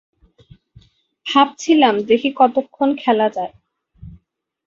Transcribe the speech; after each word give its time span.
ভাবছিলাম, 1.27 1.95
দেখি 2.01 2.29
কতক্ষণ 2.35 2.89
খেলা 2.95 3.27
যায়। 3.29 3.53